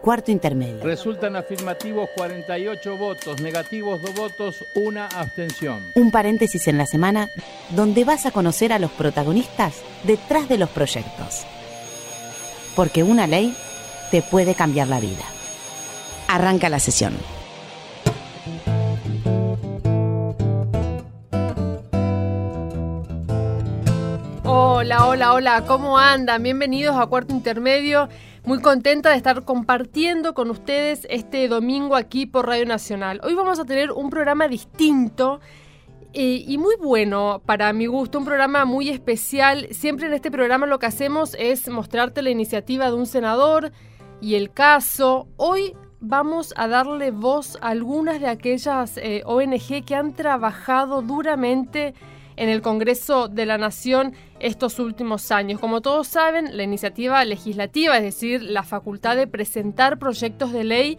[0.00, 0.82] Cuarto intermedio.
[0.82, 5.84] Resultan afirmativos 48 votos, negativos 2 votos, una abstención.
[5.94, 7.28] Un paréntesis en la semana
[7.76, 11.44] donde vas a conocer a los protagonistas detrás de los proyectos.
[12.74, 13.54] Porque una ley
[14.10, 15.24] te puede cambiar la vida.
[16.28, 17.12] Arranca la sesión.
[24.44, 26.42] Hola, hola, hola, ¿cómo andan?
[26.42, 28.08] Bienvenidos a Cuarto Intermedio.
[28.50, 33.20] Muy contenta de estar compartiendo con ustedes este domingo aquí por Radio Nacional.
[33.22, 35.38] Hoy vamos a tener un programa distinto
[36.14, 39.68] eh, y muy bueno para mi gusto, un programa muy especial.
[39.70, 43.70] Siempre en este programa lo que hacemos es mostrarte la iniciativa de un senador
[44.20, 45.28] y el caso.
[45.36, 51.94] Hoy vamos a darle voz a algunas de aquellas eh, ONG que han trabajado duramente
[52.40, 55.60] en el Congreso de la Nación estos últimos años.
[55.60, 60.98] Como todos saben, la iniciativa legislativa, es decir, la facultad de presentar proyectos de ley,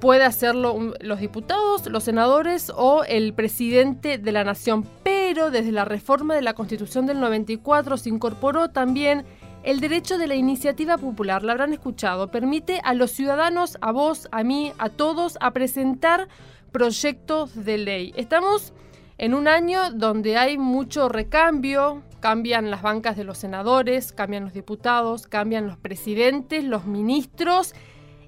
[0.00, 4.88] puede hacerlo los diputados, los senadores o el presidente de la Nación.
[5.02, 9.26] Pero desde la reforma de la Constitución del 94 se incorporó también
[9.64, 14.26] el derecho de la iniciativa popular, la habrán escuchado, permite a los ciudadanos, a vos,
[14.32, 16.28] a mí, a todos, a presentar
[16.72, 18.14] proyectos de ley.
[18.16, 18.72] Estamos
[19.18, 24.52] en un año donde hay mucho recambio, cambian las bancas de los senadores, cambian los
[24.52, 27.74] diputados, cambian los presidentes, los ministros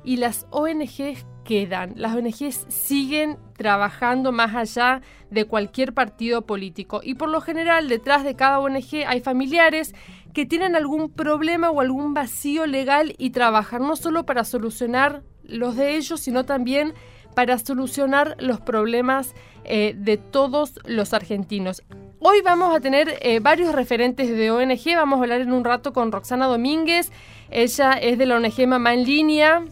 [0.05, 1.93] y las ONGs quedan.
[1.97, 8.25] Las ONGs siguen trabajando más allá de cualquier partido político y por lo general detrás
[8.25, 9.95] de cada ONG hay familiares
[10.33, 15.77] que tienen algún problema o algún vacío legal y trabajan no solo para solucionar los
[15.77, 16.95] de ellos, sino también
[17.35, 21.83] para solucionar los problemas eh, de todos los argentinos.
[22.21, 25.93] Hoy vamos a tener eh, varios referentes de ONG, vamos a hablar en un rato
[25.93, 27.11] con Roxana Domínguez,
[27.51, 29.65] ella es de la ONG Mamá en Línea,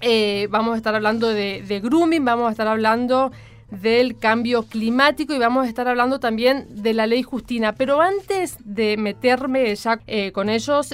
[0.00, 3.30] eh, vamos a estar hablando de, de, grooming, vamos a estar hablando
[3.70, 7.72] del cambio climático y vamos a estar hablando también de la ley Justina.
[7.74, 10.00] Pero antes de meterme ya
[10.32, 10.92] con ellos,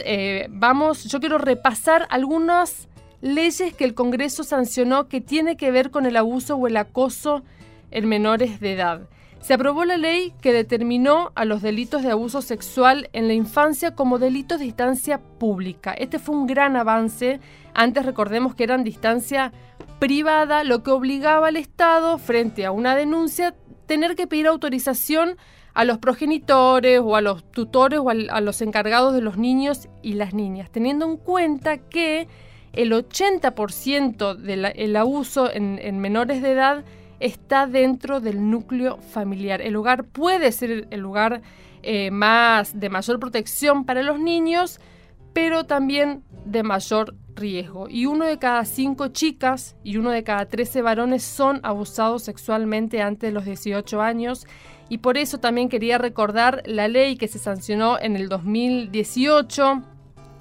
[0.51, 2.87] vamos, yo quiero repasar algunas
[3.21, 7.43] leyes que el Congreso sancionó que tiene que ver con el abuso o el acoso
[7.91, 9.09] en menores de edad.
[9.41, 13.95] Se aprobó la ley que determinó a los delitos de abuso sexual en la infancia
[13.95, 15.93] como delitos de distancia pública.
[15.93, 17.39] Este fue un gran avance.
[17.73, 19.53] Antes recordemos que eran distancia
[20.01, 23.55] privada, lo que obligaba al Estado, frente a una denuncia,
[23.87, 25.37] tener que pedir autorización
[25.75, 30.15] a los progenitores o a los tutores o a los encargados de los niños y
[30.15, 32.27] las niñas, teniendo en cuenta que
[32.73, 36.85] el 80% del abuso en, menores de edad
[37.21, 39.63] está dentro del núcleo familiar.
[39.63, 41.41] El lugar puede ser el lugar
[41.83, 44.81] eh, más de mayor protección para los niños,
[45.33, 47.89] pero también de mayor riesgo.
[47.89, 53.01] Y uno de cada cinco chicas y uno de cada trece varones son abusados sexualmente
[53.03, 54.47] antes de los 18 años.
[54.89, 59.83] Y por eso también quería recordar la ley que se sancionó en el 2018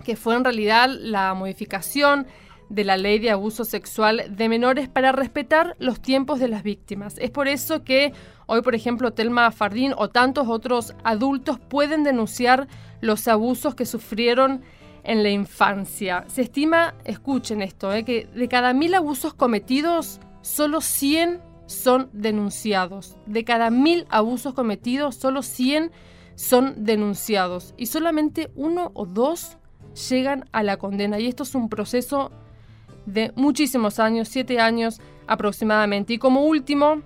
[0.05, 2.27] que fue en realidad la modificación
[2.69, 7.16] de la ley de abuso sexual de menores para respetar los tiempos de las víctimas.
[7.19, 8.13] Es por eso que
[8.47, 12.67] hoy, por ejemplo, Telma Fardín o tantos otros adultos pueden denunciar
[13.01, 14.61] los abusos que sufrieron
[15.03, 16.25] en la infancia.
[16.27, 23.17] Se estima, escuchen esto, eh, que de cada mil abusos cometidos, solo 100 son denunciados.
[23.25, 25.91] De cada mil abusos cometidos, solo 100
[26.35, 27.73] son denunciados.
[27.77, 29.57] Y solamente uno o dos
[30.09, 31.19] llegan a la condena.
[31.19, 32.31] Y esto es un proceso
[33.06, 36.13] de muchísimos años, siete años aproximadamente.
[36.13, 37.01] Y como último,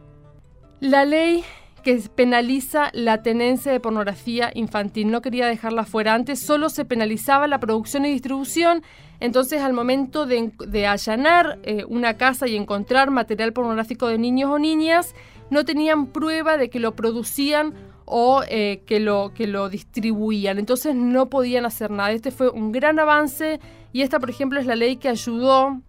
[0.79, 1.43] la ley
[1.81, 5.11] que penaliza la tenencia de pornografía infantil.
[5.11, 6.13] No quería dejarla fuera.
[6.13, 8.83] Antes solo se penalizaba la producción y distribución.
[9.19, 14.59] Entonces, al momento de, allanar eh, una casa y encontrar material pornográfico de niños o
[14.59, 15.15] niñas,
[15.49, 17.73] no tenían prueba de que lo producían
[18.09, 20.57] o eh, que, lo, que lo distribuían.
[20.57, 22.11] Entonces no podían hacer nada.
[22.11, 23.59] Este fue un gran avance
[23.93, 25.79] y esta, por ejemplo, es la ley que ayudó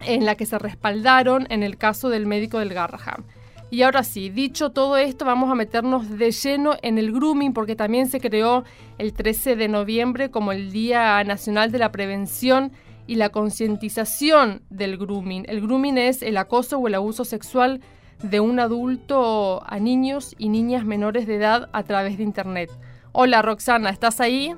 [0.00, 3.24] en la que se respaldaron en el caso del médico del Garraham.
[3.70, 7.76] Y ahora sí, dicho todo esto, vamos a meternos de lleno en el grooming porque
[7.76, 8.64] también se creó
[8.98, 12.72] el 13 de noviembre como el Día Nacional de la Prevención
[13.06, 15.44] y la Concientización del Grooming.
[15.48, 17.80] El grooming es el acoso o el abuso sexual
[18.22, 22.70] de un adulto a niños y niñas menores de edad a través de Internet.
[23.12, 24.56] Hola Roxana, ¿estás ahí?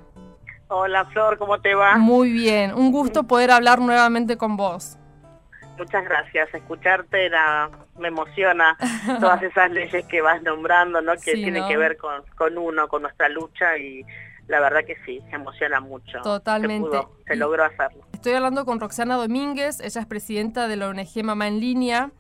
[0.69, 1.97] Hola Flor, ¿cómo te va?
[1.97, 4.99] Muy bien, un gusto poder hablar nuevamente con vos.
[5.79, 7.31] Muchas gracias, escucharte
[7.99, 8.77] me emociona
[9.21, 11.13] todas esas leyes que vas nombrando, ¿no?
[11.15, 14.05] Que tienen que ver con, con uno, con nuestra lucha y
[14.47, 16.21] la verdad que sí, se emociona mucho.
[16.23, 16.99] Totalmente.
[17.27, 18.05] Se, logró hacerlo.
[18.13, 22.11] Estoy hablando con Roxana Domínguez, ella es presidenta de la ONG Mamá en Línea.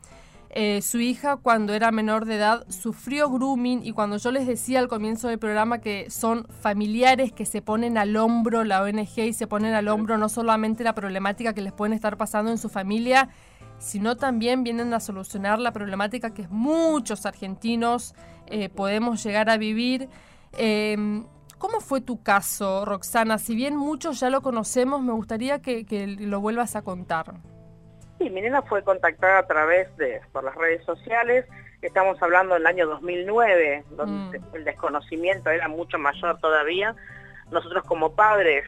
[0.56, 4.79] Eh, su hija cuando era menor de edad sufrió grooming y cuando yo les decía
[4.79, 9.33] al comienzo del programa que son familiares que se ponen al hombro la ONG y
[9.33, 12.69] se ponen al hombro no solamente la problemática que les pueden estar pasando en su
[12.69, 13.31] familia,
[13.79, 18.15] sino también vienen a solucionar la problemática que muchos argentinos
[18.47, 20.09] eh, podemos llegar a vivir.
[20.53, 21.27] Em,
[21.59, 23.39] ¿Cómo fue tu caso, Roxana?
[23.39, 27.41] Si bien muchos ya lo conocemos, me gustaría que, que lo vuelvas a contar.
[28.25, 31.44] Sí, mi nena fue contactada a través de por las redes sociales.
[31.82, 34.56] Estamos hablando del año 2009, donde mm.
[34.56, 36.97] el desconocimiento era mucho mayor todavía.
[37.50, 38.65] Nosotros como padres,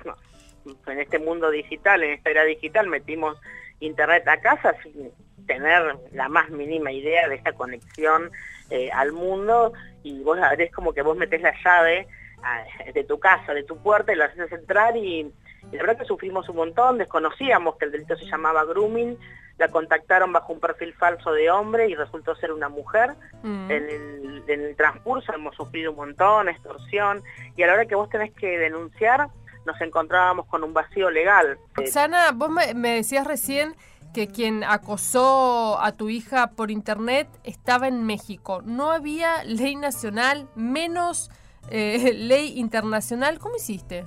[0.87, 3.41] en este mundo digital, en esta era digital, metimos
[3.81, 5.11] internet a casa sin
[5.47, 8.31] tener la más mínima idea de esta conexión
[8.69, 12.07] eh, al mundo y vos es como que vos metés la llave
[12.43, 12.63] ah,
[12.93, 15.33] de tu casa, de tu puerta y la haces entrar y
[15.73, 19.19] la verdad que sufrimos un montón, desconocíamos que el delito se llamaba grooming,
[19.59, 23.15] la contactaron bajo un perfil falso de hombre y resultó ser una mujer.
[23.43, 23.71] Mm.
[23.71, 27.23] En, el, transcurso hemos sufrido un montón, extorsión,
[27.57, 29.29] y a la hora que vos tenés que denunciar,
[29.65, 31.59] nos encontrábamos con un vacío legal.
[31.87, 33.75] Sana, vos me, decías recién
[34.15, 38.63] que quien acosó a tu hija por internet estaba en México.
[38.65, 41.31] No había ley nacional, menos
[41.71, 43.39] eh, ley internacional.
[43.39, 44.07] ¿Cómo hiciste?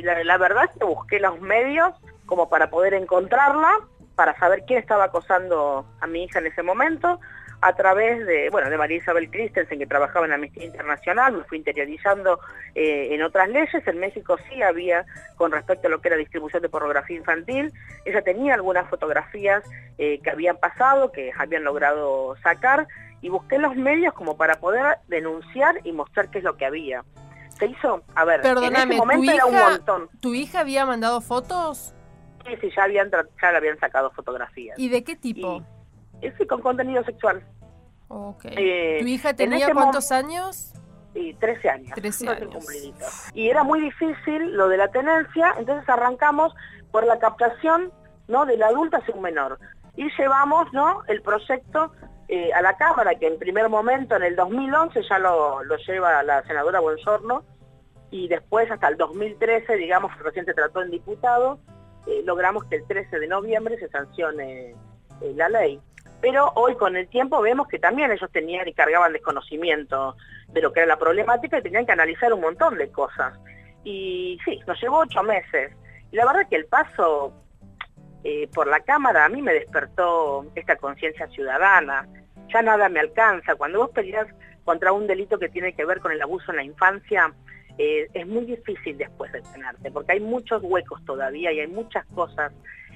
[0.00, 1.92] la, verdad es que busqué los medios
[2.26, 3.70] como para poder encontrarla,
[4.14, 7.20] para saber quién estaba acosando a mi hija en ese momento,
[7.62, 11.58] a través de, bueno, de María Isabel Christensen, que trabajaba en Amnistía Internacional, me fui
[11.58, 12.40] interiorizando
[12.74, 13.86] eh, en otras leyes.
[13.86, 15.06] En México sí había,
[15.36, 17.72] con respecto a lo que era distribución de pornografía infantil,
[18.04, 19.62] ella tenía algunas fotografías
[19.98, 22.88] eh, que habían pasado, que habían logrado sacar,
[23.20, 27.04] y busqué los medios como para poder denunciar y mostrar qué es lo que había
[27.58, 30.08] se hizo, a ver, en ese momento era un montón.
[30.20, 31.94] ¿Tu hija había mandado fotos?
[32.44, 34.78] Sí, ya, habían ya le habían sacado fotografías.
[34.78, 35.62] ¿Y de qué tipo?
[36.20, 37.44] Y, sí, con contenido sexual.
[38.08, 38.44] Ok.
[38.44, 40.72] Eh, ¿Tu hija tenía cuántos años?
[41.14, 41.94] Sí, 13 años.
[41.94, 42.66] 13 años.
[43.34, 46.54] Y era muy difícil lo de la tenencia, entonces arrancamos
[46.90, 47.92] por la captación
[48.28, 48.46] ¿no?
[48.46, 49.58] del adulto hacia un menor.
[49.96, 51.02] Y llevamos ¿no?
[51.08, 51.92] el proyecto
[52.28, 56.22] eh, a la Cámara, que en primer momento, en el 2011, ya lo, lo lleva
[56.22, 57.44] la senadora Buensorno,
[58.10, 61.58] y después hasta el 2013, digamos, recién se trató en diputado,
[62.06, 64.74] eh, logramos que el 13 de noviembre se sancione
[65.20, 65.80] eh, la ley.
[66.20, 70.16] Pero hoy con el tiempo vemos que también ellos tenían y cargaban desconocimiento
[70.48, 73.38] de lo que era la problemática y tenían que analizar un montón de cosas.
[73.84, 75.72] Y sí, nos llevó ocho meses.
[76.12, 77.32] Y la verdad que el paso
[78.24, 82.06] eh, por la Cámara a mí me despertó esta conciencia ciudadana.
[82.52, 83.56] Ya nada me alcanza.
[83.56, 84.28] Cuando vos peleas
[84.64, 87.32] contra un delito que tiene que ver con el abuso en la infancia,
[87.78, 92.52] eh, es muy difícil después detenerte, porque hay muchos huecos todavía y hay muchas cosas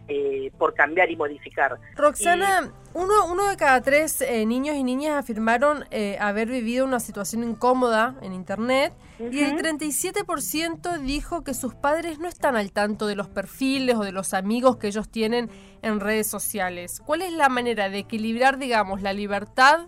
[0.08, 1.78] eh, por cambiar y modificar.
[1.96, 5.84] Roxana, uno, uno de cada tres eh, niños y niñas afirmaron
[6.20, 12.28] haber vivido una situación incómoda en Internet y el 37% dijo que sus padres no
[12.28, 15.50] están al tanto de los perfiles o de los amigos que ellos tienen
[15.82, 17.00] en redes sociales.
[17.04, 19.86] ¿Cuál es la manera de equilibrar, digamos, la libertad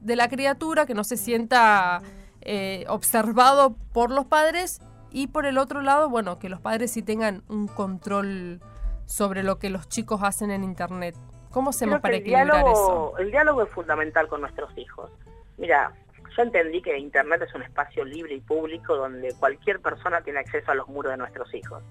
[0.00, 2.02] de la criatura que no se sienta
[2.50, 4.80] eh, observado por los padres
[5.10, 8.60] y por el otro lado, bueno, que los padres sí tengan un control
[9.04, 11.14] sobre lo que los chicos hacen en Internet.
[11.50, 13.18] ¿Cómo hacemos para equilibrar eso?
[13.18, 15.10] El diálogo es fundamental con nuestros hijos.
[15.58, 15.92] Mira,
[16.34, 20.70] yo entendí que Internet es un espacio libre y público donde cualquier persona tiene acceso
[20.70, 21.82] a los muros de nuestros hijos.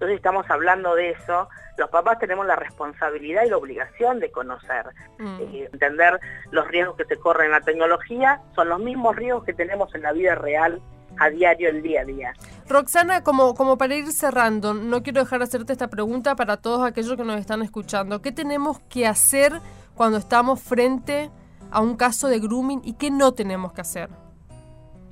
[0.00, 4.86] Entonces estamos hablando de eso, los papás tenemos la responsabilidad y la obligación de conocer,
[5.18, 5.40] mm.
[5.40, 6.18] eh, entender
[6.50, 10.00] los riesgos que se corren en la tecnología, son los mismos riesgos que tenemos en
[10.00, 10.80] la vida real
[11.18, 12.32] a diario, el día a día.
[12.66, 16.82] Roxana, como, como para ir cerrando, no quiero dejar de hacerte esta pregunta para todos
[16.82, 18.22] aquellos que nos están escuchando.
[18.22, 19.52] ¿Qué tenemos que hacer
[19.94, 21.28] cuando estamos frente
[21.70, 24.08] a un caso de grooming y qué no tenemos que hacer?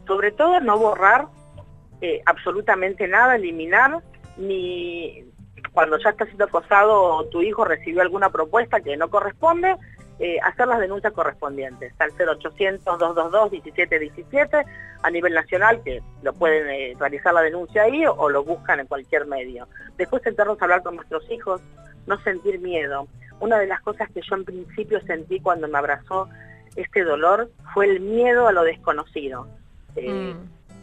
[0.07, 1.29] Sobre todo no borrar
[2.01, 4.03] eh, absolutamente nada, eliminar
[4.39, 5.25] ni
[5.73, 9.75] cuando ya está siendo acosado tu hijo recibió alguna propuesta que no corresponde,
[10.21, 11.93] eh, hacer las denuncias correspondientes.
[12.01, 14.65] El 0800-222-1717
[15.03, 18.89] a nivel nacional, que lo pueden eh, realizar la denuncia ahí o, lo buscan en
[18.89, 19.69] cualquier medio.
[19.97, 21.61] Después sentarnos a hablar con nuestros hijos,
[22.07, 23.07] no sentir miedo.
[23.39, 26.29] Una de las cosas que yo en principio sentí cuando me abrazó
[26.75, 29.47] este dolor fue el miedo a lo desconocido.
[29.95, 30.35] Eh, mm.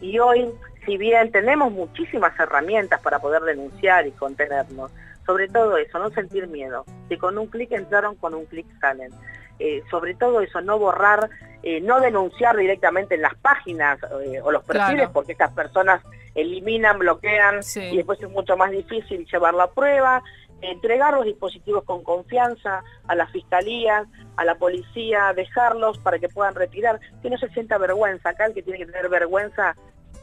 [0.02, 0.50] Y hoy
[0.86, 4.92] si bien tenemos muchísimas herramientas para poder denunciar y contenernos,
[5.26, 6.84] sobre todo eso, no sentir miedo.
[7.08, 9.10] Si con un clic entraron, con un clic salen.
[9.58, 11.30] eh, sobre todo eso, no borrar,
[11.62, 16.02] eh, no denunciar directamente en las páginas eh, o los perfiles, porque estas personas
[16.34, 20.22] eliminan, bloquean y después es mucho más difícil llevar la prueba,
[20.60, 24.04] entregar los dispositivos con confianza a la fiscalía,
[24.36, 28.54] a la policía, dejarlos para que puedan retirar, que no se sienta vergüenza, acá el
[28.54, 29.74] que tiene que tener vergüenza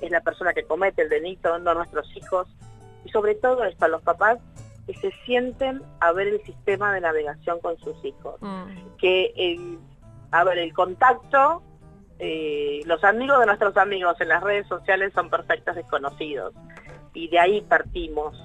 [0.05, 2.47] es la persona que comete el delito, no nuestros hijos,
[3.05, 4.39] y sobre todo esto a los papás
[4.85, 8.35] que se sienten a ver el sistema de navegación con sus hijos.
[8.41, 8.95] Mm.
[8.97, 9.79] Que, el,
[10.31, 11.63] a ver, el contacto,
[12.19, 16.53] eh, los amigos de nuestros amigos en las redes sociales son perfectos desconocidos.
[17.13, 18.37] Y de ahí partimos.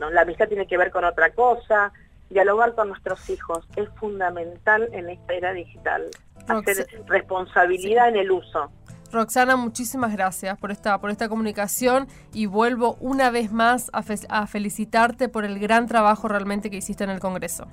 [0.00, 0.10] ¿no?
[0.10, 1.92] La amistad tiene que ver con otra cosa.
[2.30, 6.08] Dialogar con nuestros hijos es fundamental en esta era digital.
[6.48, 8.70] Hacer responsabilidad en el uso.
[9.12, 15.28] Roxana, muchísimas gracias por esta, por esta comunicación y vuelvo una vez más a, felicitarte
[15.28, 17.68] por el gran trabajo realmente que hiciste en el Congreso.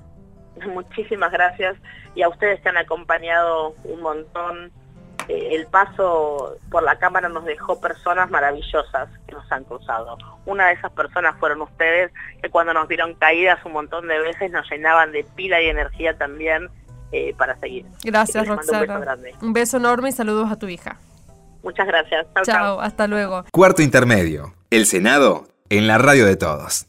[0.74, 1.76] Muchísimas gracias
[2.14, 4.70] y a ustedes que han acompañado un montón.
[5.28, 10.18] Eh, el paso por la Cámara nos dejó personas maravillosas que nos han cruzado.
[10.44, 14.50] Una de esas personas fueron ustedes que cuando nos vieron caídas un montón de veces
[14.50, 16.68] nos llenaban de pila y energía también
[17.12, 17.86] eh, para seguir.
[18.04, 19.16] Gracias, Roxana.
[19.40, 20.96] un beso enorme y saludos a tu hija.
[21.62, 22.26] Muchas gracias.
[22.44, 23.44] Chao, hasta luego.
[23.52, 24.54] Cuarto Intermedio.
[24.70, 26.86] El Senado en la radio de todos.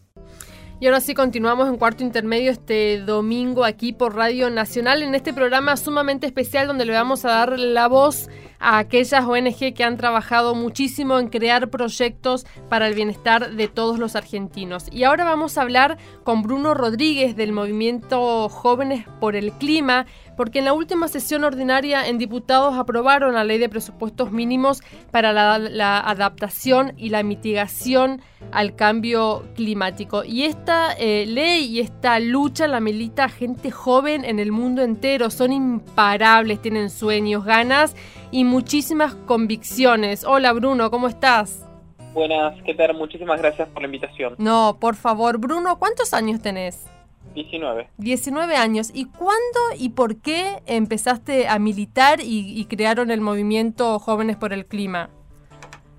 [0.82, 5.32] Y ahora sí continuamos en cuarto intermedio este domingo aquí por Radio Nacional en este
[5.32, 9.98] programa sumamente especial donde le vamos a dar la voz a aquellas ONG que han
[9.98, 14.88] trabajado muchísimo en crear proyectos para el bienestar de todos los argentinos.
[14.92, 20.08] Y ahora vamos a hablar con Bruno Rodríguez del movimiento Jóvenes por el Clima,
[20.42, 24.82] porque en la última sesión ordinaria en diputados aprobaron la ley de presupuestos mínimos
[25.12, 30.24] para la, adaptación y la mitigación al cambio climático.
[30.24, 35.30] Y esta eh, ley y esta lucha la milita gente joven en el mundo entero,
[35.30, 37.96] son imparables, tienen sueños, ganas
[38.32, 40.24] y muchísimas convicciones.
[40.24, 41.68] Hola Bruno, ¿cómo estás?
[42.16, 42.96] Buenas, ¿qué tal?
[42.96, 44.34] Muchísimas gracias por la invitación.
[44.40, 46.91] No, por favor, Bruno, ¿cuántos años tenés?
[47.34, 47.88] 19.
[47.98, 48.92] 19 años.
[48.94, 54.66] ¿Y cuándo y por qué empezaste a militar y, crearon el movimiento Jóvenes por el
[54.66, 55.10] Clima?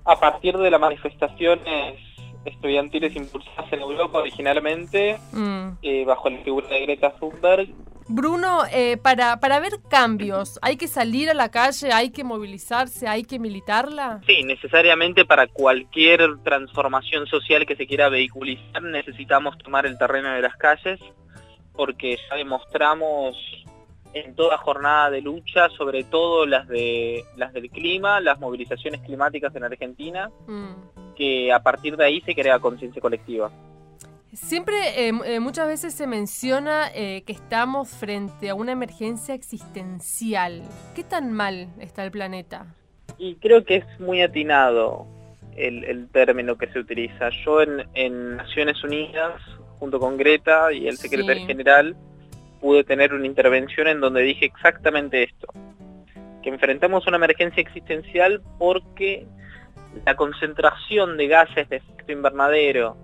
[0.05, 1.99] A partir de las manifestaciones
[2.45, 5.67] estudiantiles impulsadas en Europa originalmente, mm.
[5.81, 7.69] eh, bajo la figura de Greta Thunberg,
[8.07, 13.07] Bruno, eh, para, para ver cambios, ¿hay que salir a la calle, hay que movilizarse,
[13.07, 14.21] hay que militarla?
[14.27, 20.41] Sí, necesariamente para cualquier transformación social que se quiera vehiculizar necesitamos tomar el terreno de
[20.41, 20.99] las calles
[21.73, 23.35] porque ya demostramos
[24.13, 29.55] en toda jornada de lucha, sobre todo las de las del clima, las movilizaciones climáticas
[29.55, 31.15] en Argentina, mm.
[31.15, 33.51] que a partir de ahí se crea conciencia colectiva.
[34.33, 40.63] Siempre, eh, eh, muchas veces se menciona eh, que estamos frente a una emergencia existencial.
[40.95, 42.65] ¿Qué tan mal está el planeta?
[43.19, 45.05] Y creo que es muy atinado
[45.55, 47.29] el, término que se utiliza.
[47.45, 49.39] Yo en, Naciones Unidas,
[49.77, 51.95] junto con Greta y el secretario general,
[52.59, 55.45] pude tener una intervención en donde dije exactamente esto.
[56.41, 59.27] Que enfrentamos una emergencia existencial porque
[60.07, 62.97] la concentración de gases de efecto invernadero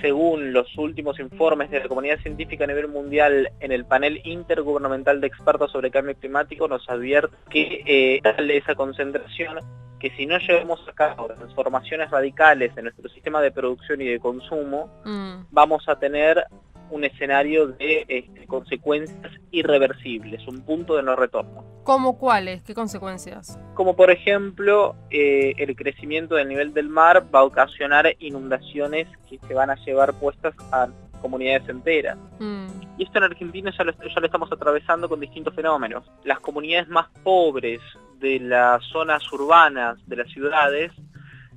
[0.00, 5.20] según los últimos informes de la comunidad científica a nivel mundial en el panel intergubernamental
[5.20, 9.58] de expertos sobre cambio climático, nos advierte que eh, esa concentración
[9.98, 14.18] que si no llevamos a cabo transformaciones radicales en nuestro sistema de producción y de
[14.18, 15.46] consumo, mm.
[15.50, 16.42] vamos a tener
[16.90, 21.64] un escenario de este, consecuencias irreversibles, un punto de no retorno.
[21.84, 22.62] ¿Cómo cuáles?
[22.62, 23.58] ¿Qué consecuencias?
[23.74, 29.38] Como por ejemplo, eh, el crecimiento del nivel del mar va a ocasionar inundaciones que
[29.46, 30.88] se van a llevar puestas a
[31.20, 32.18] comunidades enteras.
[32.38, 32.66] Mm.
[32.98, 36.04] Y esto en Argentina ya lo, ya lo estamos atravesando con distintos fenómenos.
[36.24, 37.80] Las comunidades más pobres
[38.20, 40.92] de las zonas urbanas de las ciudades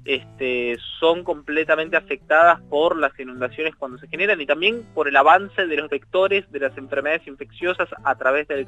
[0.05, 5.65] este, son completamente afectadas por las inundaciones cuando se generan y también por el avance
[5.65, 8.65] de los vectores de las enfermedades infecciosas a través del,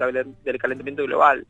[0.60, 1.46] calentamiento global.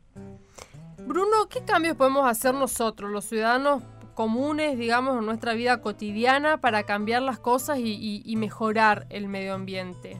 [1.06, 3.82] Bruno, ¿qué cambios podemos hacer nosotros, los ciudadanos
[4.14, 10.18] comunes, digamos, en nuestra vida cotidiana para cambiar las cosas y mejorar el medio ambiente?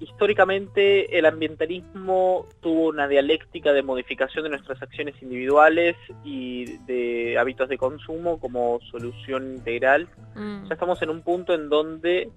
[0.00, 7.68] Históricamente el ambientalismo tuvo una dialéctica de modificación de nuestras acciones individuales y de hábitos
[7.68, 10.08] de consumo como solución integral.
[10.34, 10.68] Mm.
[10.68, 12.30] Ya estamos en un punto en donde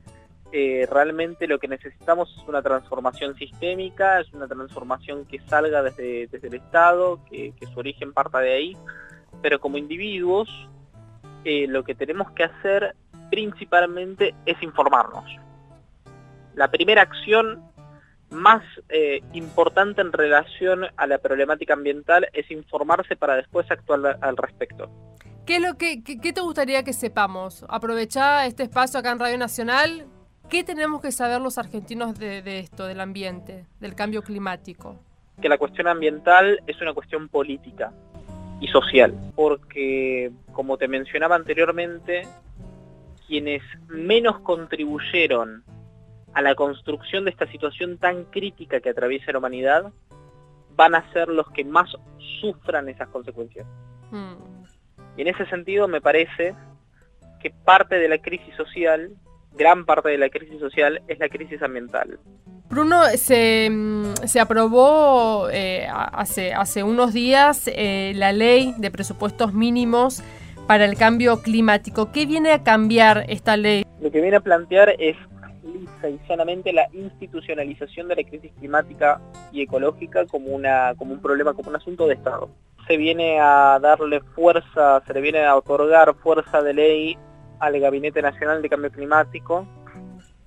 [0.52, 6.30] eh, realmente lo que necesitamos es una transformación sistémica, es una transformación que salga desde,
[6.32, 8.78] el Estado, que, su origen parta de ahí,
[9.42, 10.50] pero como individuos
[11.44, 12.96] eh, lo que tenemos que hacer
[13.30, 15.26] principalmente es informarnos
[16.58, 17.64] la primera acción
[18.32, 24.36] más eh, importante en relación a la problemática ambiental es informarse para después actuar al
[24.36, 24.90] respecto.
[25.46, 27.64] ¿Qué es lo que qué, te gustaría que sepamos?
[27.70, 30.08] Aprovechar este espacio acá en Radio Nacional.
[30.50, 34.98] ¿Qué tenemos que saber los argentinos de, de esto, del ambiente, del cambio climático?
[35.40, 37.94] Que la cuestión ambiental es una cuestión política
[38.60, 42.24] y social, porque como te mencionaba anteriormente,
[43.28, 45.64] quienes menos contribuyeron
[46.38, 49.92] a la construcción de esta situación tan crítica que atraviesa la humanidad,
[50.76, 51.90] van a ser los que más
[52.40, 53.66] sufran esas consecuencias.
[54.12, 54.36] Hmm.
[55.18, 56.54] Y en ese sentido me parece
[57.42, 59.16] que parte de la crisis social,
[59.54, 62.20] gran parte de la crisis social, es la crisis ambiental.
[62.70, 70.22] Bruno, se, mm, aprobó eh, hace, hace unos días eh, la ley de presupuestos mínimos
[70.68, 72.12] para el cambio climático.
[72.12, 73.84] ¿Qué viene a cambiar esta ley?
[74.00, 75.18] Lo que viene a plantear es
[76.74, 81.76] la institucionalización de la crisis climática y ecológica como, una, como un problema, como un
[81.76, 82.50] asunto de Estado.
[82.88, 87.18] Se viene a darle fuerza, se le viene a otorgar fuerza de ley
[87.60, 89.68] al Gabinete Nacional de Cambio Climático,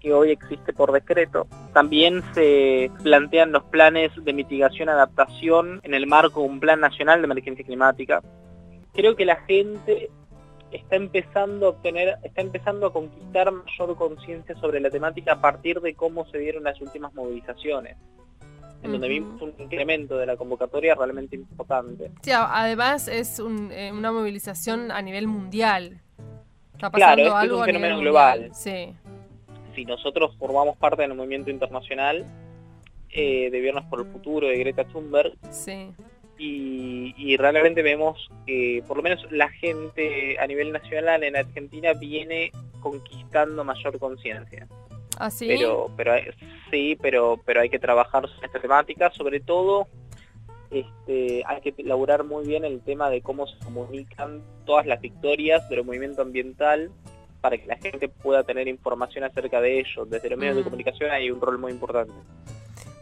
[0.00, 1.46] que hoy existe por decreto.
[1.75, 6.80] También se plantean los planes de mitigación y adaptación en el marco de un plan
[6.80, 8.22] nacional de emergencia climática.
[8.94, 10.10] Creo que la gente
[10.72, 15.80] está empezando a obtener, está empezando a conquistar mayor conciencia sobre la temática a partir
[15.80, 17.96] de cómo se dieron las últimas movilizaciones
[18.82, 22.12] en donde vimos un incremento de la convocatoria realmente importante.
[22.22, 26.00] Sí, además es eh, una movilización a nivel mundial.
[26.72, 28.50] Está pasando claro, algo es un fenómeno global.
[28.54, 28.94] Sí
[29.74, 32.26] si nosotros formamos parte del movimiento internacional
[33.10, 35.34] eh, de Viernes por el Futuro de Greta Thunberg,
[36.42, 42.50] y, realmente vemos que por lo menos la gente a nivel nacional en Argentina viene
[42.80, 44.66] conquistando mayor conciencia.
[45.18, 45.47] ¿Ah, sí?
[45.49, 46.12] Pero, pero
[46.70, 49.87] sí, pero, pero hay que trabajar en esta temática, sobre todo
[50.70, 55.68] este, hay que elaborar muy bien el tema de cómo se comunican todas las victorias
[55.68, 56.90] del movimiento ambiental
[57.40, 60.09] para que la gente pueda tener información acerca de ellos.
[60.09, 60.64] Desde los medios de mm.
[60.64, 62.12] comunicación hay un rol muy importante.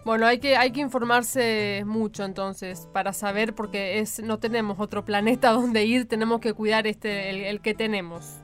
[0.09, 5.05] Bueno, hay que, hay que informarse mucho entonces para saber porque es no tenemos otro
[5.05, 8.41] planeta donde ir, tenemos que cuidar este el, que tenemos.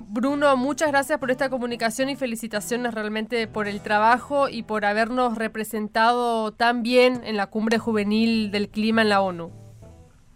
[0.00, 5.38] Bruno, muchas gracias por esta comunicación y felicitaciones realmente por el trabajo y por habernos
[5.38, 9.52] representado tan bien en la cumbre juvenil del clima en la ONU.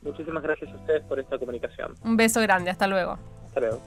[0.03, 1.95] Muchísimas gracias a ustedes por esta comunicación.
[2.05, 3.19] Un beso grande, hasta luego.
[3.47, 3.83] Hasta luego.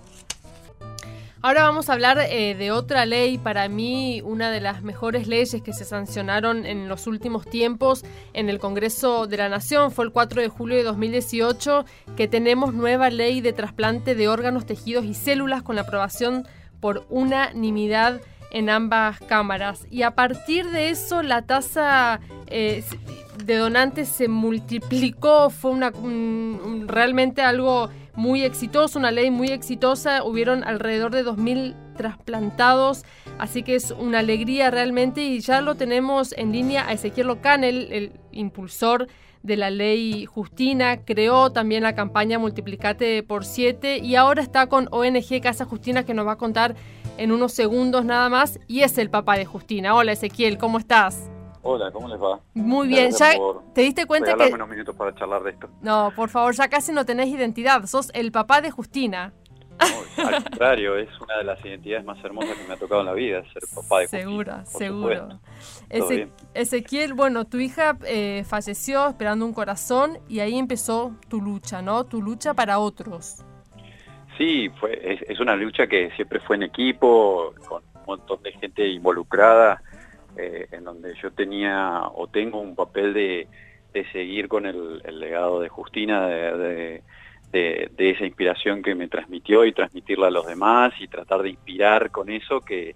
[1.43, 5.59] Ahora vamos a hablar eh, de otra ley, para mí una de las mejores leyes
[5.63, 9.91] que se sancionaron en los últimos tiempos en el Congreso de la Nación.
[9.91, 11.83] Fue el 4 de julio de 2018
[12.15, 16.47] que tenemos nueva ley de trasplante de órganos, tejidos y células con la aprobación
[16.79, 19.87] por unanimidad en ambas cámaras.
[19.89, 22.83] Y a partir de eso la tasa eh,
[23.43, 25.91] de donantes se multiplicó, fue una,
[26.85, 30.23] realmente algo muy exitoso, una ley muy exitosa.
[30.23, 33.03] Hubieron alrededor de 2.000 trasplantados,
[33.37, 37.91] así que es una alegría realmente y ya lo tenemos en línea a Ezequiel Locanel,
[37.91, 39.07] el impulsor
[39.43, 44.87] de la ley Justina, creó también la campaña Multiplicate por 7 y ahora está con
[44.91, 46.75] ONG Casa Justina que nos va a contar
[47.17, 49.95] en unos segundos nada más y es el papá de Justina.
[49.95, 51.31] Hola Ezequiel, ¿cómo estás?
[51.63, 52.39] Hola, ¿cómo les va?
[52.55, 53.33] Muy bien, ya
[53.73, 54.53] te diste cuenta que...
[54.53, 55.69] unos minutos para charlar de esto.
[55.81, 59.33] No, por favor, ya casi no tenés identidad, sos el papá de Justina.
[60.17, 63.13] al contrario, es una de las identidades más hermosas que me ha tocado en la
[63.13, 64.65] vida, ser papá de Justina.
[64.65, 65.39] Seguro, seguro.
[66.55, 72.05] Ezequiel, bueno, tu hija eh, falleció esperando un corazón y ahí empezó tu lucha, ¿no?
[72.05, 73.45] Tu lucha para otros.
[74.37, 78.51] Sí, fue, es, es una lucha que siempre fue en equipo, con un montón de
[78.53, 79.83] gente involucrada
[80.37, 83.47] eh, en donde yo tenía o tengo un papel de,
[84.11, 87.03] seguir con el, legado de Justina, de,
[87.51, 92.29] esa inspiración que me transmitió y transmitirla a los demás y tratar de inspirar con
[92.29, 92.95] eso que,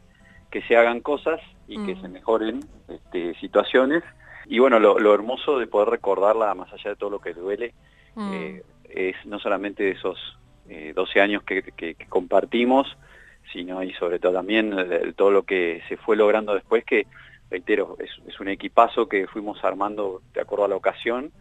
[0.70, 2.02] se hagan cosas y que mm.
[2.02, 4.04] se mejoren este, situaciones.
[4.46, 7.74] Y bueno, lo, hermoso de poder recordarla, más allá de todo lo que duele,
[8.16, 8.34] mm.
[8.34, 10.18] eh, es no solamente esos
[10.68, 12.88] 12 eh, años que, compartimos,
[13.56, 14.76] sino y sobre todo también
[15.16, 17.08] todo lo que se fue logrando después, que
[17.50, 21.32] reitero, es, un equipazo que fuimos armando de acuerdo a la ocasión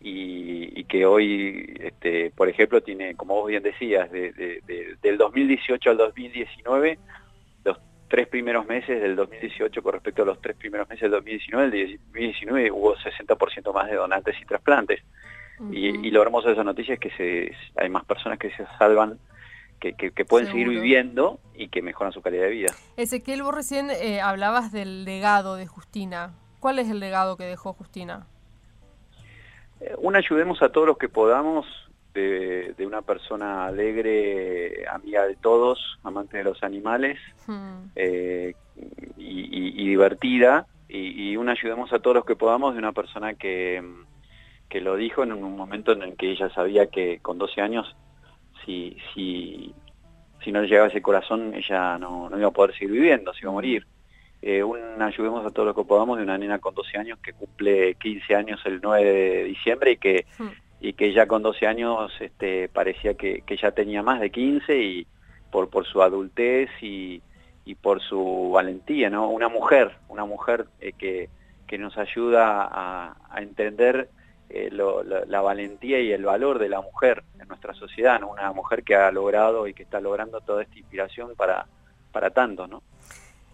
[0.00, 6.98] y, que hoy, este, por ejemplo, tiene, como vos bien decías, del 2018 al 2019,
[7.64, 7.78] los
[8.08, 12.00] tres primeros meses del 2018 con respecto a los tres primeros meses del 2019, el
[12.06, 15.02] 2019 hubo 60% más de donantes y trasplantes.
[15.70, 19.18] y, lo hermoso de esa noticia es que se, hay más personas que se salvan
[19.78, 22.72] que, pueden seguir viviendo y que mejoran su calidad de vida.
[22.96, 26.34] Ezequiel, vos recién eh, hablabas del legado de Justina.
[26.60, 28.26] ¿Cuál es el legado que dejó Justina?
[29.80, 31.66] Eh, un ayudemos a todos los que podamos
[32.14, 37.90] de, una persona alegre, amiga de todos, amante de los animales hmm.
[37.94, 38.54] eh,
[39.16, 40.66] y, divertida.
[40.88, 43.82] Y, un ayudemos a todos los que podamos de una persona que,
[44.68, 47.94] que lo dijo en un momento en el que ella sabía que con 12 años
[48.68, 49.74] si, si,
[50.44, 53.40] si no le llegaba ese corazón, ella no, no, iba a poder seguir viviendo, se
[53.40, 53.86] iba a morir.
[54.42, 57.32] Eh, un ayudemos a todo lo que podamos de una nena con 12 años que
[57.32, 60.48] cumple 15 años el 9 de diciembre y que, hmm.
[60.80, 64.78] y que ya con 12 años este, parecía que, que ya tenía más de 15
[64.78, 65.06] y
[65.50, 67.22] por, por su adultez y,
[67.64, 69.28] y por su valentía, ¿no?
[69.30, 71.30] Una mujer, una mujer eh, que,
[71.66, 74.10] que nos ayuda a, a entender
[74.50, 78.96] eh, la, valentía y el valor de la mujer en nuestra sociedad, una mujer que
[78.96, 81.66] ha logrado y que está logrando toda esta inspiración para,
[82.12, 82.66] para tanto.
[82.66, 82.82] ¿no?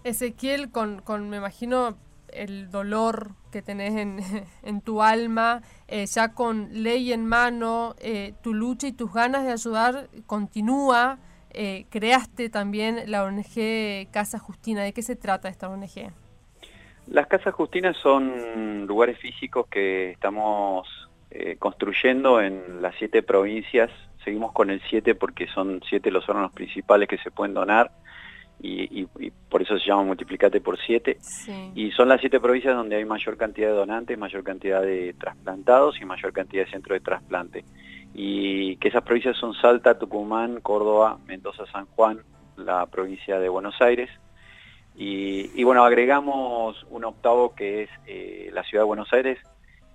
[0.04, 1.96] Ezequiel, con, me imagino
[2.28, 3.94] el dolor que tenés
[4.62, 9.44] en, tu alma, eh, ya con ley en mano, eh, tu lucha y tus ganas
[9.44, 11.18] de ayudar continúa.
[11.90, 14.82] creaste también la ONG Casa Justina.
[14.82, 16.12] ¿De qué se trata esta ONG?
[17.06, 20.88] Las casas Justinas son lugares físicos que estamos
[21.30, 23.90] eh, construyendo en las siete provincias.
[24.24, 27.90] Seguimos con el siete porque son siete los órganos principales que se pueden donar
[28.60, 29.04] y,
[29.48, 31.18] por eso se llama multiplicate por siete.
[31.74, 36.00] Y son las siete provincias donde hay mayor cantidad de donantes, mayor cantidad de trasplantados
[36.00, 37.64] y mayor cantidad de centros de trasplante.
[38.14, 42.20] Y que esas provincias son Salta, Tucumán, Córdoba, Mendoza, San Juan,
[42.56, 44.08] la provincia de Buenos Aires,
[44.96, 49.38] y, bueno, agregamos un octavo que es eh, la ciudad de Buenos Aires,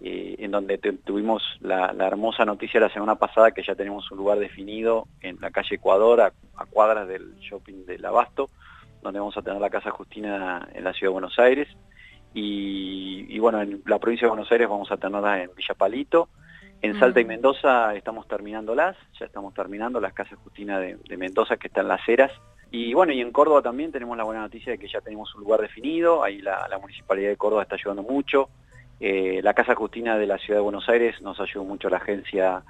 [0.01, 4.39] eh, en donde tuvimos la, hermosa noticia la semana pasada que ya tenemos un lugar
[4.39, 6.33] definido en la calle Ecuador, a,
[6.69, 8.49] cuadras del shopping del Abasto,
[9.01, 11.69] donde vamos a tener la Casa Justina en la ciudad de Buenos Aires.
[12.33, 16.27] Y, bueno, en la provincia de Buenos Aires vamos a tenerla en Villa Palito.
[16.81, 21.57] En Salta y Mendoza estamos terminándolas, ya estamos terminando las Casas Justina de, de Mendoza
[21.57, 22.31] que están Las Heras,
[22.71, 25.41] y bueno, y en Córdoba también tenemos la buena noticia de que ya tenemos un
[25.41, 28.49] lugar definido, ahí la, Municipalidad de Córdoba está ayudando mucho,
[28.99, 32.63] eh, la Casa Justina de la Ciudad de Buenos Aires nos ayudó mucho la Agencia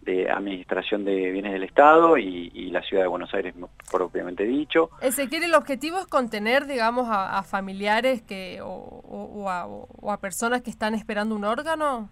[0.00, 3.54] de Administración de Bienes del Estado y, la Ciudad de Buenos Aires
[3.90, 4.90] propiamente dicho.
[5.02, 11.36] Ezequiel, ¿el objetivo es contener, digamos, a, familiares que o, a, personas que están esperando
[11.36, 12.08] un órgano?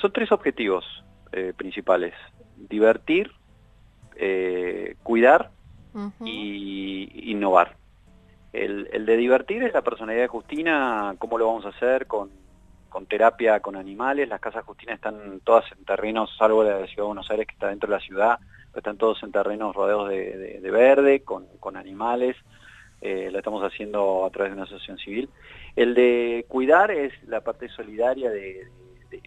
[0.00, 0.84] son tres objetivos
[1.32, 2.14] eh, principales.
[2.56, 3.30] Divertir,
[4.16, 5.50] eh, cuidar
[6.24, 7.76] y innovar.
[8.52, 12.30] El, de divertir es la personalidad de Justina, cómo lo vamos a hacer con,
[13.08, 14.28] terapia con animales.
[14.28, 17.54] Las casas Justina están todas en terrenos, salvo la de Ciudad de Buenos Aires que
[17.54, 18.38] está dentro de la ciudad,
[18.70, 22.36] pero están todos en terrenos rodeados de, verde, con, animales.
[23.00, 25.28] Eh, lo estamos haciendo a través de una asociación civil.
[25.76, 28.66] El de cuidar es la parte solidaria de,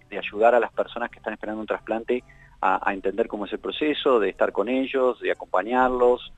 [0.10, 2.23] de ayudar a las personas que están esperando un trasplante
[2.62, 6.31] a, entender cómo es el proceso, de estar con ellos, de acompañarlos,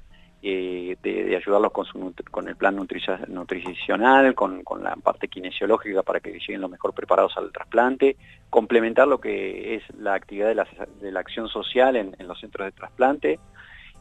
[0.45, 6.32] eh, de, ayudarlos con, su, con el plan nutricional, con, la parte kinesiológica para que
[6.34, 8.17] lleguen lo mejor preparados al trasplante,
[8.49, 10.67] complementar lo que es la actividad de la,
[10.99, 13.39] de la acción social en, los centros de trasplante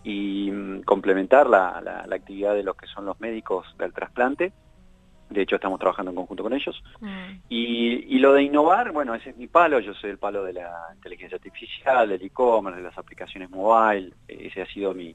[0.03, 4.53] y mm, complementar la, la, actividad de los que son los médicos del trasplante
[5.31, 6.83] de hecho estamos trabajando en conjunto con ellos.
[7.01, 7.39] Mm.
[7.51, 10.89] Y, lo de innovar, bueno, ese es mi palo, yo soy el palo de la
[10.95, 15.15] inteligencia artificial, del e-commerce, de las aplicaciones mobile, ese ha sido mi,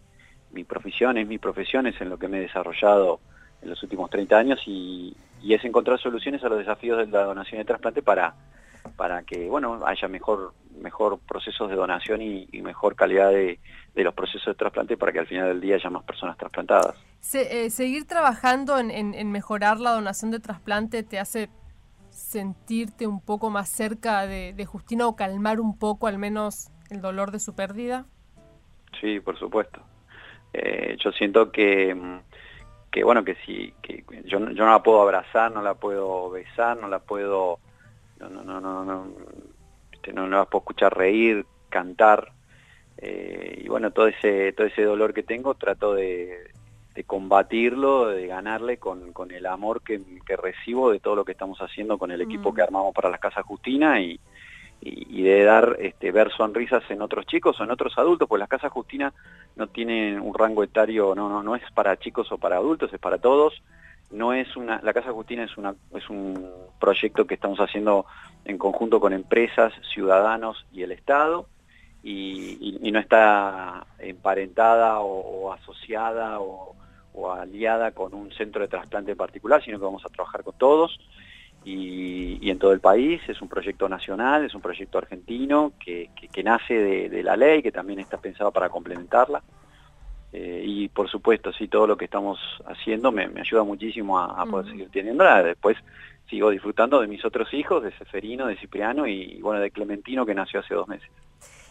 [0.51, 3.19] mi profesión, es mi profesión, es en lo que me he desarrollado
[3.61, 5.15] en los últimos 30 años y,
[5.47, 8.35] es encontrar soluciones a los desafíos de la donación de trasplante para,
[8.97, 13.59] para que bueno haya mejor mejor procesos de donación y, mejor calidad de,
[13.95, 16.95] de, los procesos de trasplante para que al final del día haya más personas trasplantadas.
[17.33, 21.49] Eh, seguir trabajando en, mejorar la donación de trasplante te hace
[22.09, 27.31] sentirte un poco más cerca de, Justina o calmar un poco al menos el dolor
[27.31, 28.05] de su pérdida?
[29.01, 29.81] Sí, por supuesto.
[30.59, 31.95] Eh, yo siento que,
[32.91, 36.77] que bueno, que si que yo, yo no la puedo abrazar, no la puedo besar,
[36.77, 37.59] no la puedo,
[38.19, 39.07] no, no, no, no, no,
[39.91, 42.31] este, no, la puedo escuchar reír, cantar,
[42.97, 46.49] eh, y bueno, todo ese, todo ese dolor que tengo trato de,
[46.95, 50.01] de combatirlo, de ganarle con, con el amor que,
[50.37, 52.65] recibo de todo lo que estamos haciendo con el equipo que mm.
[52.65, 54.19] armamos para las Casas Justina y,
[54.89, 58.49] y, de dar, este, ver sonrisas en otros chicos o en otros adultos, pues las
[58.49, 59.13] Casas Justina
[59.55, 62.99] no tienen un rango etario, no, no, no es para chicos o para adultos, es
[62.99, 63.61] para todos.
[64.09, 68.05] No es una, la Casa Justina es, una, es un proyecto que estamos haciendo
[68.45, 71.47] en conjunto con empresas, ciudadanos y el Estado
[72.03, 76.73] y, no está emparentada o, asociada o,
[77.33, 80.99] aliada con un centro de trasplante particular, sino que vamos a trabajar con todos
[81.67, 83.21] y, en todo el país.
[83.27, 86.09] Es un proyecto nacional, es un proyecto argentino que,
[86.43, 89.43] nace de, la ley, que también está pensado para complementarla.
[90.31, 94.71] Eh, y por supuesto, sí, todo lo que estamos haciendo me, ayuda muchísimo a, poder
[94.71, 95.43] seguir teniéndola.
[95.43, 95.77] Después
[96.29, 100.35] sigo disfrutando de mis otros hijos, de Seferino, de Cipriano y, bueno, de Clementino que
[100.35, 101.09] nació hace dos meses.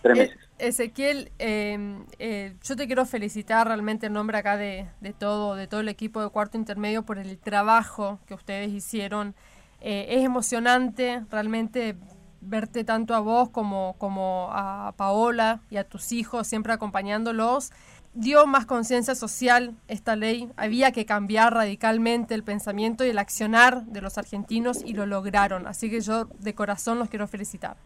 [0.02, 0.38] Tres meses.
[0.58, 5.66] Ezequiel, em, eh, yo te quiero felicitar realmente en nombre acá de, de, todo, de
[5.66, 9.34] todo el equipo de Cuarto Intermedio por el trabajo que ustedes hicieron.
[9.88, 11.94] Eh, es emocionante realmente
[12.40, 17.70] verte tanto a vos como, como a Paola y a tus hijos, siempre acompañándolos
[18.16, 20.48] dio más conciencia social esta ley.
[20.56, 25.68] Había que cambiar radicalmente el pensamiento y el accionar de los argentinos y lo lograron.
[25.68, 27.76] Así que yo de corazón los quiero felicitar.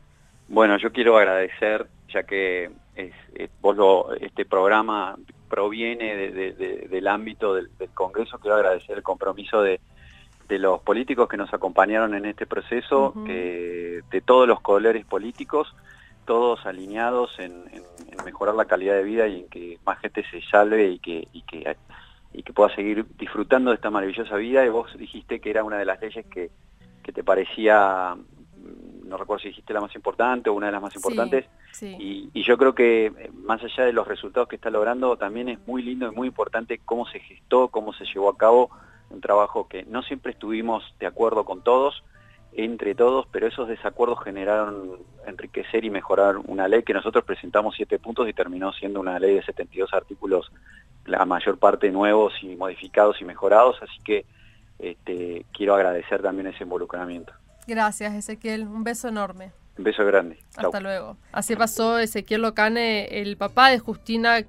[0.49, 3.13] Bueno, yo quiero agradecer, ya que es,
[4.21, 5.17] este programa
[5.49, 9.81] proviene del ámbito del, Congreso, quiero agradecer el compromiso de,
[10.59, 15.75] los políticos que nos acompañaron en este proceso, de todos los colores políticos,
[16.31, 17.65] todos alineados en,
[18.25, 21.43] mejorar la calidad de vida y en que más gente se salve y que, y
[21.43, 21.77] que,
[22.33, 24.65] y que pueda seguir disfrutando de esta maravillosa vida.
[24.65, 26.51] Y vos dijiste que era una de las leyes que,
[27.03, 28.17] que te parecía,
[29.05, 31.47] no recuerdo si dijiste la más importante o una de las más importantes,
[31.83, 35.49] Y, y, yo creo que eh, más allá de los resultados que está logrando, también
[35.49, 38.71] es muy lindo y muy importante cómo se gestó, cómo se llevó a cabo
[39.11, 42.03] un trabajo que no siempre estuvimos de acuerdo con todos,
[42.53, 47.99] entre todos, pero esos desacuerdos generaron enriquecer y mejorar una ley que nosotros presentamos siete
[47.99, 50.51] puntos y terminó siendo una ley de 72 artículos,
[51.07, 54.25] la mayor parte nuevos y modificados y mejorados, así que
[54.79, 57.33] este, quiero agradecer también ese involucramiento.
[57.67, 58.63] Gracias, Ezequiel.
[58.63, 59.53] Un beso enorme.
[59.79, 60.39] Un beso grande.
[60.57, 61.17] Hasta luego.
[61.33, 64.41] Así pasó Ezequiel Locane, el papá de Justina,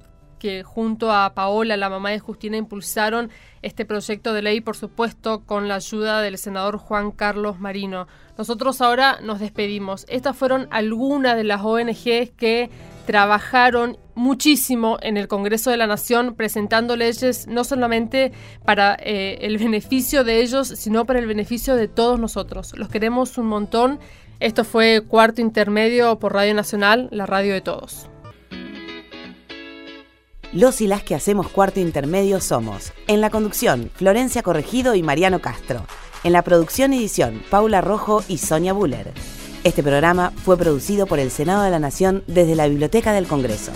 [0.41, 3.29] que junto a Paola, la mamá de Justina, impulsaron
[3.61, 8.07] este proyecto de ley, por supuesto, con la ayuda del senador Juan Carlos Marino.
[8.39, 10.07] Nosotros ahora nos despedimos.
[10.09, 12.71] Estas fueron algunas de las ONGs que
[13.05, 18.31] trabajaron muchísimo en el Congreso de la Nación presentando leyes no solamente
[18.65, 22.75] para eh, el beneficio de ellos, sino para el beneficio de todos nosotros.
[22.75, 23.99] Los queremos un montón.
[24.39, 28.10] Esto fue Cuarto Intermedio por Radio Nacional, la radio de todos.
[30.53, 35.39] Los y las que hacemos cuarto intermedio somos, en la conducción, Florencia Corregido y Mariano
[35.39, 35.85] Castro.
[36.25, 39.13] En la producción y edición, Paula Rojo y Sonia Buller.
[39.63, 43.71] Este programa fue producido por el Senado de la Nación desde la Biblioteca del Congreso.